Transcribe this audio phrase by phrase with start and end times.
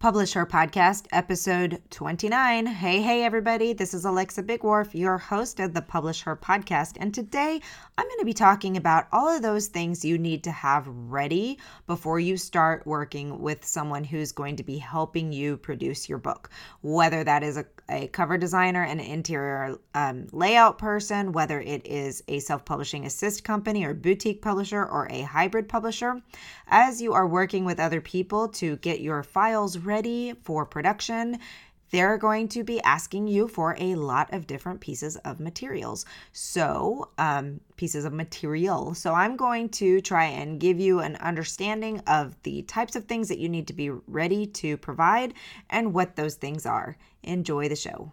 [0.00, 2.66] Publish Her Podcast, episode 29.
[2.66, 3.72] Hey, hey, everybody.
[3.72, 6.92] This is Alexa Bigwarfe, your host of the Publish Her Podcast.
[7.00, 7.60] And today
[7.98, 11.58] I'm going to be talking about all of those things you need to have ready
[11.88, 16.48] before you start working with someone who's going to be helping you produce your book.
[16.82, 22.22] Whether that is a, a cover designer, an interior um, layout person, whether it is
[22.28, 26.22] a self publishing assist company or boutique publisher or a hybrid publisher,
[26.68, 31.38] as you are working with other people to get your files ready for production,
[31.90, 36.04] they're going to be asking you for a lot of different pieces of materials.
[36.32, 38.94] So, um, pieces of material.
[38.94, 43.28] So, I'm going to try and give you an understanding of the types of things
[43.28, 45.34] that you need to be ready to provide
[45.70, 46.96] and what those things are.
[47.22, 48.12] Enjoy the show.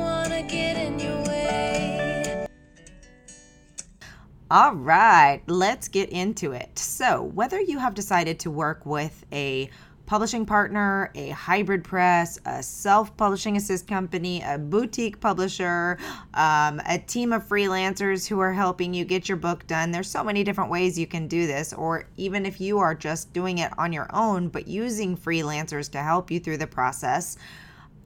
[4.51, 6.77] All right, let's get into it.
[6.77, 9.69] So, whether you have decided to work with a
[10.07, 15.97] publishing partner, a hybrid press, a self publishing assist company, a boutique publisher,
[16.33, 19.89] um, a team of freelancers who are helping you get your book done.
[19.89, 23.31] There's so many different ways you can do this, or even if you are just
[23.31, 27.37] doing it on your own, but using freelancers to help you through the process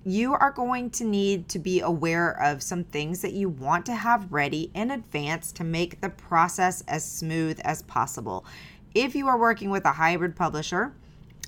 [0.08, 3.96] you are going to need to be aware of some things that you want to
[3.96, 8.46] have ready in advance to make the process as smooth as possible.
[8.94, 10.94] If you are working with a hybrid publisher,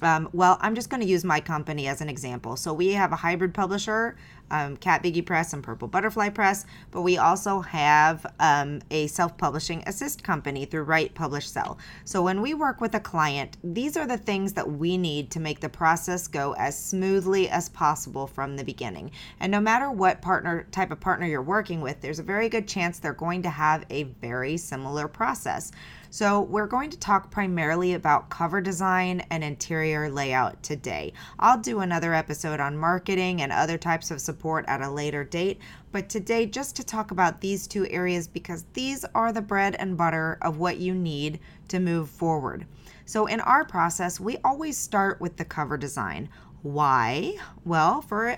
[0.01, 2.55] um, well, I'm just going to use my company as an example.
[2.55, 4.15] So we have a hybrid publisher,
[4.49, 9.83] um, Kat Biggie Press and Purple Butterfly Press, but we also have um, a self-publishing
[9.86, 11.77] assist company through Write Publish Sell.
[12.05, 15.39] So when we work with a client, these are the things that we need to
[15.39, 19.11] make the process go as smoothly as possible from the beginning.
[19.39, 22.67] And no matter what partner type of partner you're working with, there's a very good
[22.67, 25.71] chance they're going to have a very similar process.
[26.09, 31.11] So, we're going to talk primarily about cover design and interior layout today.
[31.37, 35.59] I'll do another episode on marketing and other types of support at a later date,
[35.91, 39.97] but today, just to talk about these two areas because these are the bread and
[39.97, 42.65] butter of what you need to move forward.
[43.05, 46.29] So, in our process, we always start with the cover design.
[46.61, 47.37] Why?
[47.65, 48.37] Well, for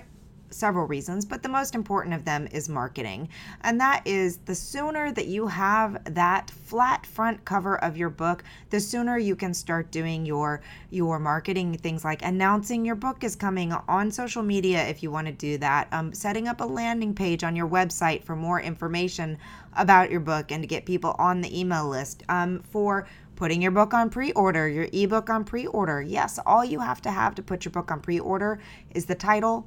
[0.50, 3.28] several reasons, but the most important of them is marketing.
[3.62, 8.44] And that is the sooner that you have that flat front cover of your book,
[8.70, 13.36] the sooner you can start doing your your marketing things like announcing your book is
[13.36, 17.14] coming on social media if you want to do that, um, setting up a landing
[17.14, 19.38] page on your website for more information
[19.76, 22.22] about your book and to get people on the email list.
[22.28, 23.06] Um, for
[23.36, 26.02] putting your book on pre-order, your ebook on pre-order.
[26.02, 28.60] Yes, all you have to have to put your book on pre-order
[28.94, 29.66] is the title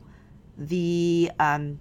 [0.57, 1.79] the um,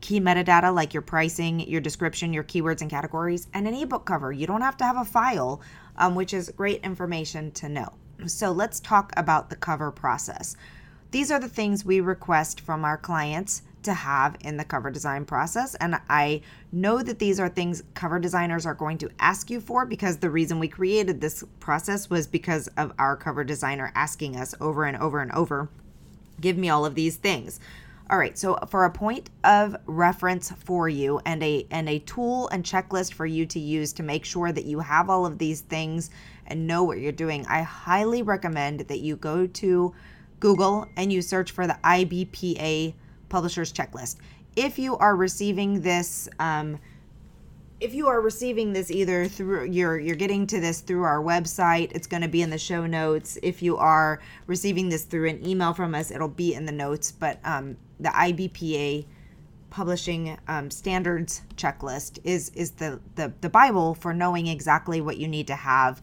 [0.00, 4.32] key metadata like your pricing, your description, your keywords and categories, and an ebook cover.
[4.32, 5.60] You don't have to have a file,
[5.96, 7.92] um, which is great information to know.
[8.26, 10.56] So let's talk about the cover process.
[11.10, 15.24] These are the things we request from our clients to have in the cover design
[15.24, 15.74] process.
[15.76, 16.42] And I
[16.72, 20.30] know that these are things cover designers are going to ask you for because the
[20.30, 24.96] reason we created this process was because of our cover designer asking us over and
[24.96, 25.70] over and over
[26.40, 27.60] give me all of these things.
[28.10, 32.48] All right, so for a point of reference for you and a and a tool
[32.48, 35.60] and checklist for you to use to make sure that you have all of these
[35.60, 36.08] things
[36.46, 39.94] and know what you're doing, I highly recommend that you go to
[40.40, 42.94] Google and you search for the IBPA
[43.28, 44.16] Publishers Checklist.
[44.56, 46.78] If you are receiving this um,
[47.78, 51.92] if you are receiving this either through you're you're getting to this through our website
[51.92, 55.46] it's going to be in the show notes if you are receiving this through an
[55.46, 59.04] email from us it'll be in the notes but um, the ibpa
[59.70, 65.28] publishing um, standards checklist is is the, the the bible for knowing exactly what you
[65.28, 66.00] need to have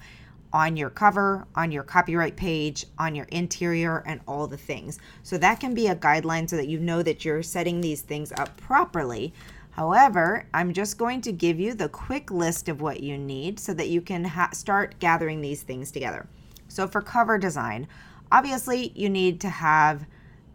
[0.54, 5.38] on your cover on your copyright page on your interior and all the things so
[5.38, 8.56] that can be a guideline so that you know that you're setting these things up
[8.58, 9.34] properly
[9.76, 13.74] However, I'm just going to give you the quick list of what you need so
[13.74, 16.28] that you can ha- start gathering these things together.
[16.70, 17.90] So, for cover design,
[18.32, 20.06] obviously you need to have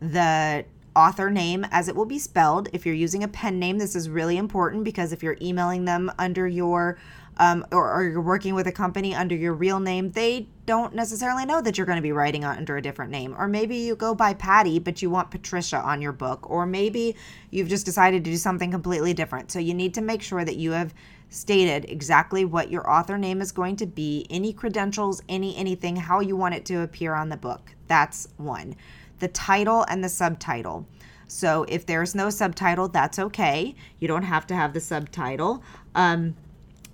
[0.00, 0.64] the
[0.94, 2.68] author name as it will be spelled.
[2.72, 6.10] If you're using a pen name, this is really important because if you're emailing them
[6.18, 6.98] under your
[7.38, 11.46] um, or, or, you're working with a company under your real name, they don't necessarily
[11.46, 13.34] know that you're going to be writing under a different name.
[13.38, 16.50] Or maybe you go by Patty, but you want Patricia on your book.
[16.50, 17.16] Or maybe
[17.50, 19.50] you've just decided to do something completely different.
[19.50, 20.92] So you need to make sure that you have
[21.30, 26.20] stated exactly what your author name is going to be, any credentials, any anything, how
[26.20, 27.74] you want it to appear on the book.
[27.86, 28.76] That's one.
[29.20, 30.86] The title and the subtitle.
[31.28, 33.76] So if there's no subtitle, that's okay.
[34.00, 35.62] You don't have to have the subtitle.
[35.94, 36.34] Um,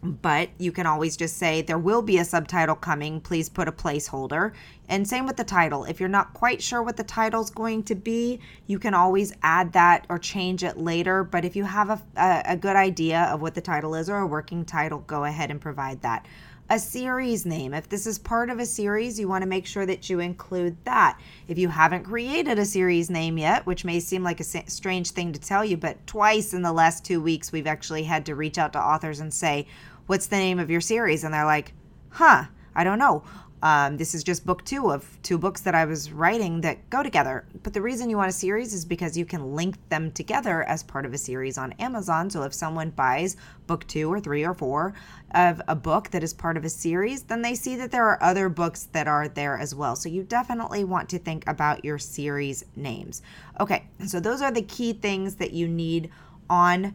[0.06, 3.72] but you can always just say there will be a subtitle coming please put a
[3.72, 4.52] placeholder
[4.88, 7.94] and same with the title if you're not quite sure what the title's going to
[7.94, 12.02] be you can always add that or change it later but if you have a,
[12.16, 15.50] a, a good idea of what the title is or a working title go ahead
[15.50, 16.26] and provide that
[16.68, 17.72] a series name.
[17.72, 20.76] If this is part of a series, you want to make sure that you include
[20.84, 21.20] that.
[21.46, 25.32] If you haven't created a series name yet, which may seem like a strange thing
[25.32, 28.58] to tell you, but twice in the last two weeks, we've actually had to reach
[28.58, 29.66] out to authors and say,
[30.06, 31.24] What's the name of your series?
[31.24, 31.72] And they're like,
[32.10, 33.22] Huh, I don't know.
[33.62, 37.02] Um, this is just book two of two books that I was writing that go
[37.02, 37.44] together.
[37.62, 40.82] But the reason you want a series is because you can link them together as
[40.82, 42.28] part of a series on Amazon.
[42.28, 43.36] So if someone buys
[43.66, 44.94] book two or three or four
[45.32, 48.22] of a book that is part of a series, then they see that there are
[48.22, 49.96] other books that are there as well.
[49.96, 53.22] So you definitely want to think about your series names.
[53.58, 56.10] Okay, so those are the key things that you need
[56.48, 56.94] on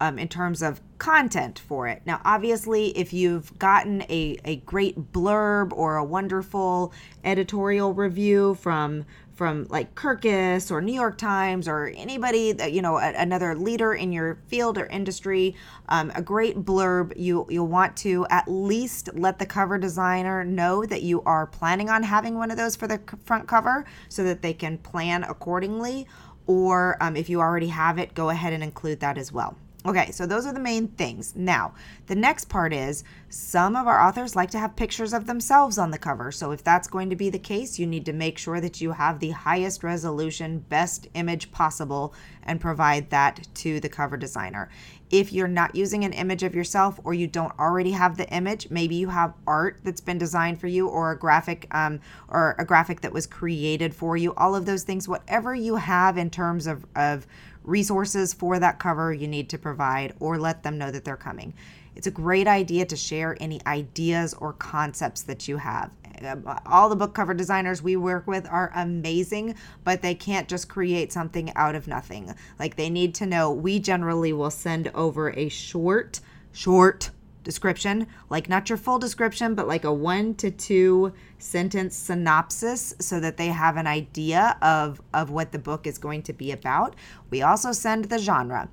[0.00, 2.02] um, in terms of content for it.
[2.06, 6.92] Now, obviously, if you've gotten a, a great blurb or a wonderful
[7.24, 9.04] editorial review from
[9.40, 13.94] from like Kirkus or New York Times or anybody that you know a, another leader
[13.94, 15.56] in your field or industry,
[15.88, 20.84] um, a great blurb you you'll want to at least let the cover designer know
[20.84, 24.42] that you are planning on having one of those for the front cover so that
[24.42, 26.06] they can plan accordingly.
[26.46, 29.56] Or um, if you already have it, go ahead and include that as well.
[29.86, 31.34] Okay, so those are the main things.
[31.34, 31.72] Now,
[32.06, 35.90] the next part is some of our authors like to have pictures of themselves on
[35.90, 36.30] the cover.
[36.30, 38.92] So, if that's going to be the case, you need to make sure that you
[38.92, 42.12] have the highest resolution, best image possible
[42.42, 44.68] and provide that to the cover designer.
[45.08, 48.68] If you're not using an image of yourself or you don't already have the image,
[48.70, 52.64] maybe you have art that's been designed for you or a graphic um, or a
[52.64, 54.34] graphic that was created for you.
[54.34, 57.26] All of those things, whatever you have in terms of, of
[57.64, 61.54] resources for that cover you need to provide or let them know that they're coming.
[61.96, 65.90] It's a great idea to share any ideas or concepts that you have.
[66.22, 69.54] Uh, all the book cover designers we work with are amazing,
[69.84, 72.34] but they can't just create something out of nothing.
[72.58, 76.20] Like they need to know, we generally will send over a short,
[76.52, 77.10] short
[77.50, 83.18] description, like not your full description, but like a one to two sentence synopsis so
[83.18, 86.94] that they have an idea of, of what the book is going to be about.
[87.28, 88.68] We also send the genre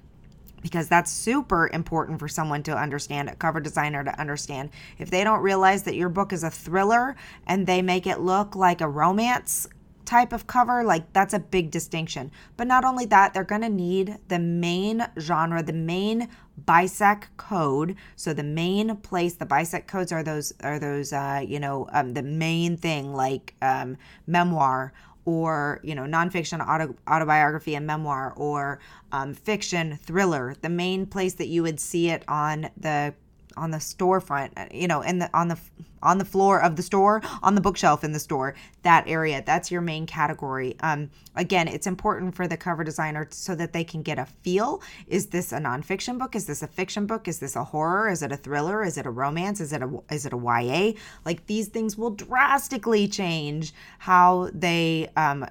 [0.61, 4.69] because that's super important for someone to understand, a cover designer to understand.
[4.99, 7.15] If they don't realize that your book is a thriller
[7.47, 9.67] and they make it look like a romance
[10.07, 12.31] type of cover, like that's a big distinction.
[12.55, 16.29] But not only that, they're going to need the main genre, the main
[16.65, 17.95] BISAC code.
[18.15, 22.13] So the main place, the BISAC codes are those are those uh, you know um,
[22.13, 24.93] the main thing like um, memoir
[25.25, 28.79] or you know nonfiction auto, autobiography and memoir or
[29.11, 30.55] um, fiction thriller.
[30.61, 33.13] The main place that you would see it on the
[33.57, 35.57] on the storefront, uh, you know, in the on the
[36.03, 39.43] on the floor of the store, on the bookshelf in the store, that area.
[39.45, 40.75] That's your main category.
[40.81, 44.81] Um, again, it's important for the cover designer so that they can get a feel.
[45.07, 46.35] Is this a nonfiction book?
[46.35, 47.27] Is this a fiction book?
[47.27, 48.09] Is this a horror?
[48.09, 48.83] Is it a thriller?
[48.83, 49.59] Is it a romance?
[49.59, 50.93] Is it a is it a YA?
[51.25, 55.45] Like these things will drastically change how they um,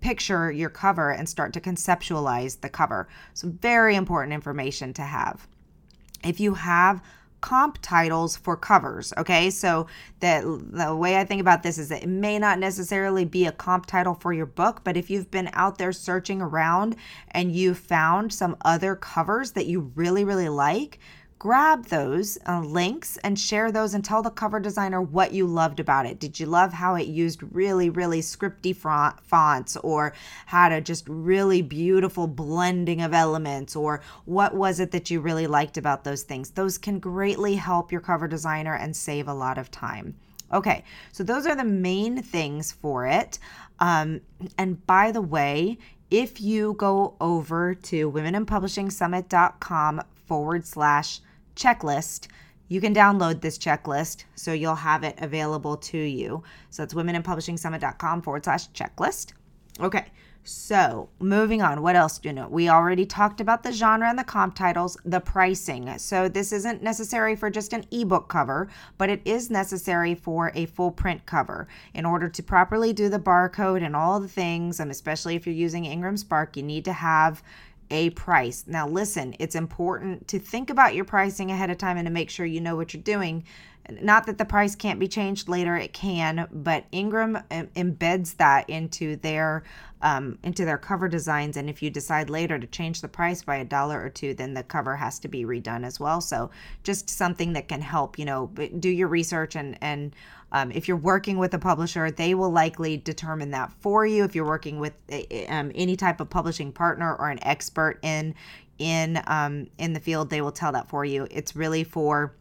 [0.00, 3.08] picture your cover and start to conceptualize the cover.
[3.34, 5.46] So very important information to have
[6.24, 7.02] if you have
[7.40, 9.12] comp titles for covers.
[9.16, 9.86] Okay, so
[10.20, 13.52] the the way I think about this is that it may not necessarily be a
[13.52, 16.96] comp title for your book, but if you've been out there searching around
[17.30, 20.98] and you found some other covers that you really really like,
[21.40, 25.80] grab those uh, links and share those and tell the cover designer what you loved
[25.80, 26.20] about it.
[26.20, 30.12] Did you love how it used really, really scripty fonts or
[30.44, 35.46] had a just really beautiful blending of elements or what was it that you really
[35.46, 36.50] liked about those things?
[36.50, 40.16] Those can greatly help your cover designer and save a lot of time.
[40.52, 43.38] Okay, so those are the main things for it.
[43.78, 44.20] Um,
[44.58, 45.78] and by the way,
[46.10, 51.20] if you go over to womeninpublishingsummit.com forward slash
[51.56, 52.28] checklist,
[52.68, 56.42] you can download this checklist so you'll have it available to you.
[56.70, 59.32] So it's womeninpublishingsummit.com forward slash checklist.
[59.80, 60.06] Okay.
[60.42, 62.48] So, moving on, what else do you know?
[62.48, 65.98] We already talked about the genre and the comp titles, the pricing.
[65.98, 70.64] So, this isn't necessary for just an ebook cover, but it is necessary for a
[70.64, 71.68] full print cover.
[71.92, 75.54] In order to properly do the barcode and all the things, and especially if you're
[75.54, 77.42] using Ingram Spark, you need to have
[77.90, 78.64] a price.
[78.66, 82.30] Now, listen, it's important to think about your pricing ahead of time and to make
[82.30, 83.44] sure you know what you're doing
[84.00, 89.16] not that the price can't be changed later it can but ingram embeds that into
[89.16, 89.62] their
[90.02, 93.56] um, into their cover designs and if you decide later to change the price by
[93.56, 96.50] a dollar or two then the cover has to be redone as well so
[96.82, 98.46] just something that can help you know
[98.78, 100.14] do your research and and
[100.52, 104.24] um, if you're working with a publisher they will likely determine that for you.
[104.24, 104.94] If you're working with
[105.48, 108.34] um, any type of publishing partner or an expert in
[108.78, 111.26] in um, in the field they will tell that for you.
[111.30, 112.34] It's really for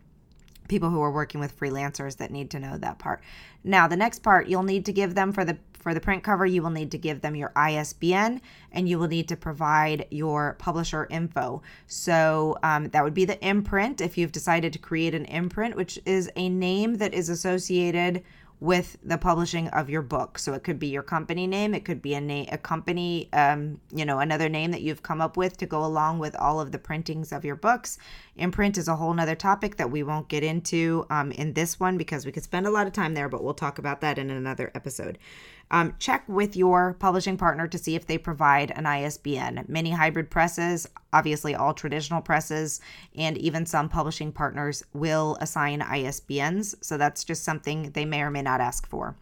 [0.69, 3.21] people who are working with freelancers that need to know that part.
[3.63, 6.45] Now, the next part you'll need to give them for the for the print cover,
[6.45, 10.55] you will need to give them your ISBN and you will need to provide your
[10.59, 11.61] publisher info.
[11.87, 15.97] So um, that would be the imprint if you've decided to create an imprint, which
[16.05, 18.23] is a name that is associated
[18.59, 20.37] with the publishing of your book.
[20.37, 23.79] So it could be your company name, it could be a name, a company, um,
[23.93, 26.71] you know, another name that you've come up with to go along with all of
[26.73, 27.97] the printings of your books.
[28.39, 31.97] Imprint is a whole nother topic that we won't get into um, in this one
[31.97, 34.29] because we could spend a lot of time there, but we'll talk about that in
[34.29, 35.17] another episode.
[35.71, 39.65] Um, check with your publishing partner to see if they provide an ISBN.
[39.67, 42.81] Many hybrid presses, obviously all traditional presses,
[43.15, 46.75] and even some publishing partners will assign ISBNs.
[46.81, 49.15] So that's just something they may or may not ask for.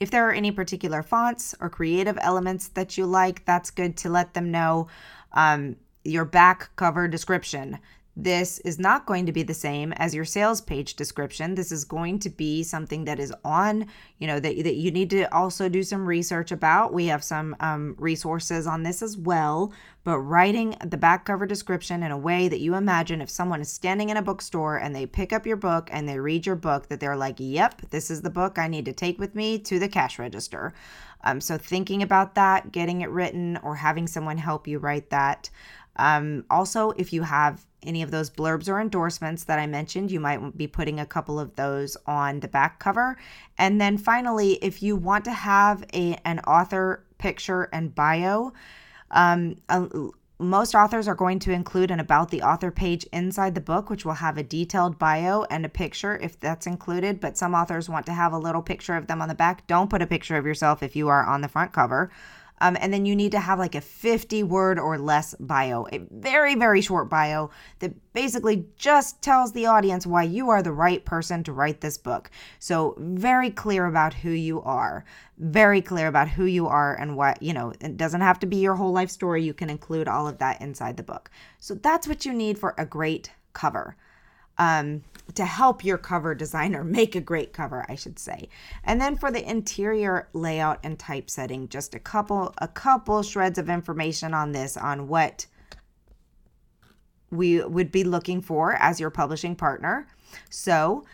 [0.00, 4.10] If there are any particular fonts or creative elements that you like, that's good to
[4.10, 4.88] let them know.
[5.32, 7.78] Um, your back cover description.
[8.14, 11.54] This is not going to be the same as your sales page description.
[11.54, 13.86] This is going to be something that is on,
[14.18, 16.92] you know, that, that you need to also do some research about.
[16.92, 19.72] We have some um, resources on this as well.
[20.04, 23.72] But writing the back cover description in a way that you imagine if someone is
[23.72, 26.88] standing in a bookstore and they pick up your book and they read your book,
[26.88, 29.78] that they're like, yep, this is the book I need to take with me to
[29.78, 30.74] the cash register.
[31.24, 35.48] Um, so thinking about that, getting it written, or having someone help you write that.
[35.96, 40.20] Um, also, if you have any of those blurbs or endorsements that I mentioned, you
[40.20, 43.16] might be putting a couple of those on the back cover.
[43.58, 48.52] And then finally, if you want to have a an author picture and bio,
[49.10, 49.56] um,
[50.38, 54.04] most authors are going to include an about the author page inside the book, which
[54.04, 57.20] will have a detailed bio and a picture if that's included.
[57.20, 59.66] But some authors want to have a little picture of them on the back.
[59.66, 62.10] Don't put a picture of yourself if you are on the front cover.
[62.62, 65.98] Um, and then you need to have like a 50 word or less bio, a
[66.12, 67.50] very, very short bio
[67.80, 71.98] that basically just tells the audience why you are the right person to write this
[71.98, 72.30] book.
[72.60, 75.04] So, very clear about who you are,
[75.38, 78.58] very clear about who you are and what, you know, it doesn't have to be
[78.58, 79.42] your whole life story.
[79.42, 81.32] You can include all of that inside the book.
[81.58, 83.96] So, that's what you need for a great cover
[84.58, 85.02] um,
[85.34, 88.48] to help your cover designer make a great cover, I should say.
[88.84, 93.68] And then for the interior layout and typesetting, just a couple a couple shreds of
[93.68, 95.46] information on this on what
[97.30, 100.06] we would be looking for as your publishing partner.
[100.50, 101.04] So,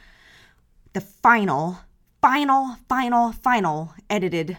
[0.92, 1.78] the final
[2.20, 4.58] final final final edited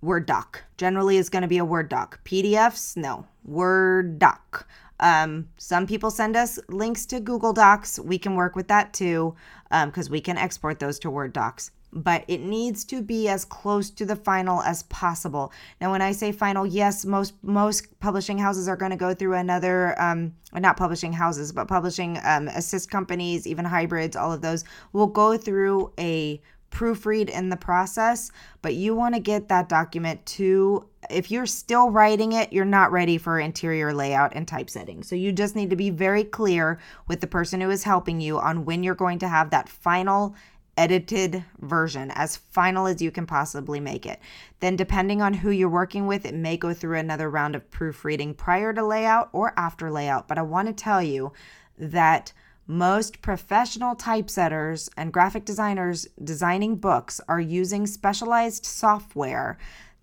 [0.00, 2.20] Word doc generally is going to be a Word doc.
[2.24, 3.26] PDFs, no.
[3.44, 4.66] Word doc.
[5.02, 7.98] Um, some people send us links to Google Docs.
[7.98, 9.34] We can work with that too
[9.68, 11.72] because um, we can export those to Word docs.
[11.94, 15.52] But it needs to be as close to the final as possible.
[15.78, 19.34] Now, when I say final, yes, most most publishing houses are going to go through
[19.34, 24.64] another, um, not publishing houses, but publishing um, assist companies, even hybrids, all of those
[24.94, 26.40] will go through a
[26.72, 31.90] proofread in the process, but you want to get that document to if you're still
[31.90, 35.02] writing it, you're not ready for interior layout and typesetting.
[35.02, 38.38] So you just need to be very clear with the person who is helping you
[38.38, 40.34] on when you're going to have that final
[40.76, 44.20] edited version, as final as you can possibly make it.
[44.60, 48.34] Then, depending on who you're working with, it may go through another round of proofreading
[48.34, 50.28] prior to layout or after layout.
[50.28, 51.32] But I want to tell you
[51.78, 52.32] that
[52.66, 59.58] most professional typesetters and graphic designers designing books are using specialized software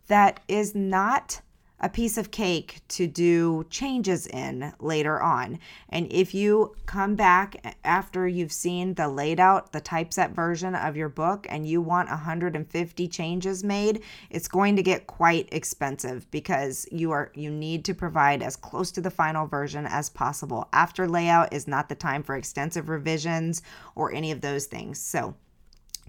[0.08, 1.42] that is not
[1.81, 5.59] a piece of cake to do changes in later on.
[5.89, 10.98] And if you come back after you've seen the laid out, the typeset version of
[10.98, 16.88] your book, and you want 150 changes made, it's going to get quite expensive because
[16.91, 20.67] you are you need to provide as close to the final version as possible.
[20.74, 23.62] After layout is not the time for extensive revisions
[23.95, 25.00] or any of those things.
[25.00, 25.36] So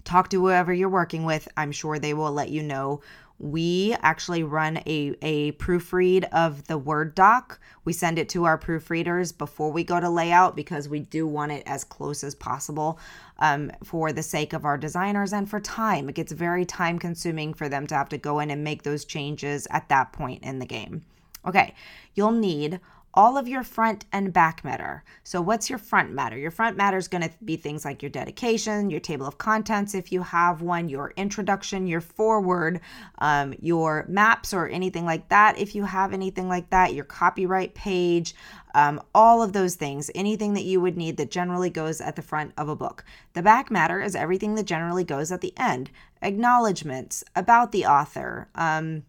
[0.03, 1.47] talk to whoever you're working with.
[1.55, 3.01] I'm sure they will let you know
[3.41, 7.59] we actually run a, a proofread of the Word doc.
[7.83, 11.51] We send it to our proofreaders before we go to layout because we do want
[11.51, 12.99] it as close as possible
[13.39, 16.07] um, for the sake of our designers and for time.
[16.07, 19.05] It gets very time consuming for them to have to go in and make those
[19.05, 21.03] changes at that point in the game.
[21.43, 21.73] Okay,
[22.13, 22.79] you'll need
[23.13, 25.03] all of your front and back matter.
[25.23, 26.37] So, what's your front matter?
[26.37, 29.93] Your front matter is going to be things like your dedication, your table of contents,
[29.93, 32.79] if you have one, your introduction, your forward,
[33.19, 37.73] um, your maps, or anything like that, if you have anything like that, your copyright
[37.73, 38.35] page,
[38.73, 42.21] um, all of those things, anything that you would need that generally goes at the
[42.21, 43.03] front of a book.
[43.33, 45.89] The back matter is everything that generally goes at the end
[46.21, 48.47] acknowledgments about the author.
[48.55, 49.03] Um,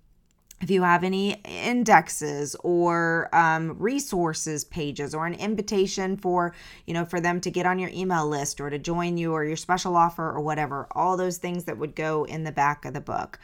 [0.63, 6.55] if you have any indexes or um, resources pages or an invitation for
[6.87, 9.45] you know for them to get on your email list or to join you or
[9.45, 12.95] your special offer or whatever all those things that would go in the back of
[12.95, 13.39] the book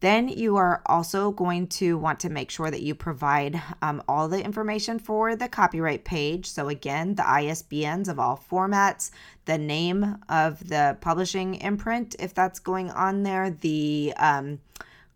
[0.00, 4.28] then you are also going to want to make sure that you provide um, all
[4.28, 6.46] the information for the copyright page.
[6.46, 9.10] So, again, the ISBNs of all formats,
[9.44, 14.58] the name of the publishing imprint, if that's going on there, the um,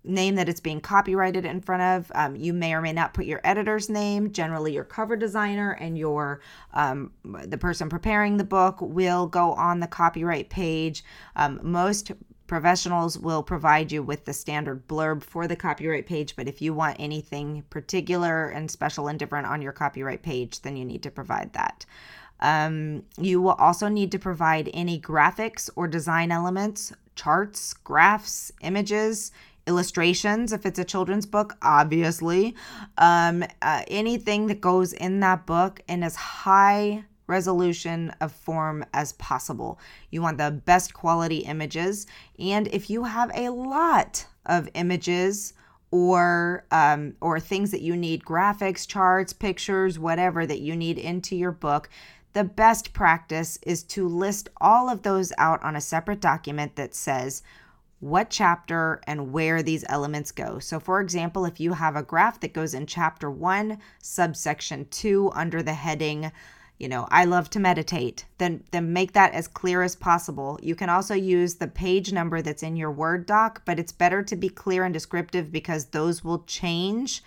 [0.04, 2.12] name that it's being copyrighted in front of.
[2.14, 4.32] Um, you may or may not put your editor's name.
[4.32, 6.40] Generally, your cover designer and your
[6.74, 11.04] um, the person preparing the book will go on the copyright page.
[11.36, 12.12] Um, most
[12.46, 16.74] professionals will provide you with the standard blurb for the copyright page, but if you
[16.74, 21.10] want anything particular and special and different on your copyright page, then you need to
[21.10, 21.86] provide that.
[22.40, 29.32] Um, you will also need to provide any graphics or design elements, charts, graphs, images,
[29.66, 32.54] illustrations if it's a children's book obviously.
[32.98, 39.12] Um, uh, anything that goes in that book in as high resolution of form as
[39.14, 39.78] possible.
[40.10, 42.06] You want the best quality images.
[42.38, 45.54] And if you have a lot of images
[45.90, 51.36] or um, or things that you need graphics charts pictures whatever that you need into
[51.36, 51.88] your book
[52.32, 56.96] the best practice is to list all of those out on a separate document that
[56.96, 57.44] says
[58.00, 60.58] what chapter and where these elements go.
[60.58, 65.30] So, for example, if you have a graph that goes in chapter one, subsection two,
[65.34, 66.30] under the heading,
[66.78, 70.58] you know, I love to meditate, then then make that as clear as possible.
[70.62, 74.22] You can also use the page number that's in your Word doc, but it's better
[74.24, 77.22] to be clear and descriptive because those will change.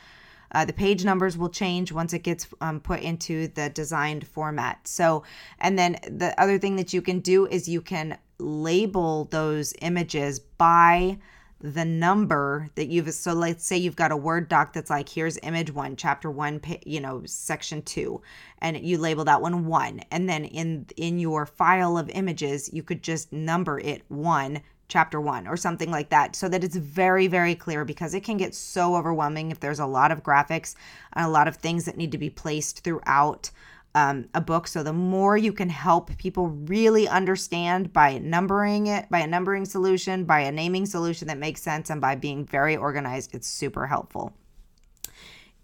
[0.51, 4.88] Uh, the page numbers will change once it gets um, put into the designed format.
[4.88, 5.23] So,
[5.60, 10.39] and then the other thing that you can do is you can label those images
[10.39, 11.17] by
[11.60, 15.39] the number that you've so let's say you've got a word doc that's like here's
[15.41, 18.21] image 1 chapter 1 you know section 2
[18.60, 22.83] and you label that one 1 and then in in your file of images you
[22.83, 27.28] could just number it 1 chapter 1 or something like that so that it's very
[27.28, 30.76] very clear because it can get so overwhelming if there's a lot of graphics
[31.13, 33.52] and a lot of things that need to be placed throughout
[33.97, 34.67] um, a book.
[34.67, 39.65] So the more you can help people really understand by numbering it, by a numbering
[39.65, 43.88] solution, by a naming solution that makes sense, and by being very organized, it's super
[43.88, 44.34] helpful.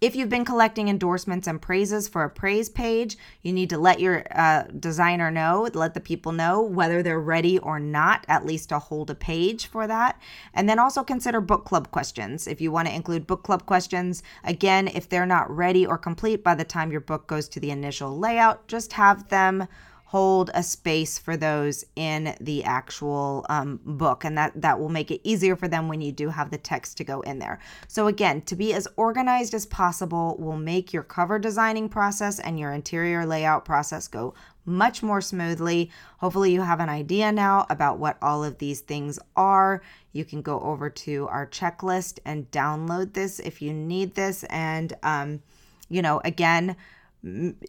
[0.04, 4.00] If you've been collecting endorsements and praises for a praise page, you need to let
[4.00, 8.68] your uh, designer know, let the people know whether they're ready or not, at least
[8.68, 10.20] to hold a page for that.
[10.52, 12.46] And then also consider book club questions.
[12.46, 16.44] If you want to include book club questions, again, if they're not ready or complete
[16.44, 19.66] by the time your book goes to the initial layout, just have them
[20.14, 25.10] hold a space for those in the actual um, book and that that will make
[25.10, 28.06] it easier for them when you do have the text to go in there so
[28.06, 32.70] again to be as organized as possible will make your cover designing process and your
[32.70, 34.32] interior layout process go
[34.64, 35.90] much more smoothly.
[36.18, 39.82] Hopefully, you have an idea now about what all of these things are.
[40.12, 44.44] You can go over to our checklist and download this if you need this.
[44.44, 45.42] And, um,
[45.90, 46.76] you know, again,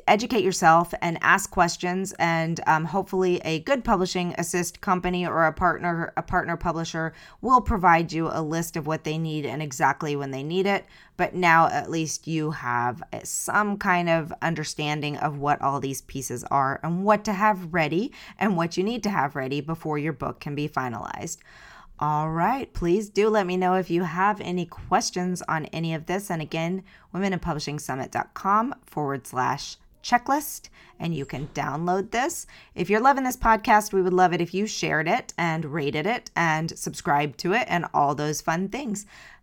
[0.06, 5.54] educate yourself and ask questions and um, hopefully a good publishing assist company or a
[5.54, 10.16] partner a partner publisher will provide you a list of what they need and exactly
[10.16, 10.86] when they need it.
[11.16, 16.44] But now at least you have some kind of understanding of what all these pieces
[16.46, 20.14] are and what to have ready and what you need to have ready before your
[20.14, 21.38] book can be finalized
[22.00, 26.08] all right, please do let me know if you have any questions on any of
[26.08, 26.30] this.
[26.30, 32.46] And again, womeninpublishingsummit.com forward slash checklist and you can download this.
[32.76, 36.06] If you're loving this podcast, we would love it if you shared it and rated
[36.06, 39.06] it and subscribed to it and all those fun things.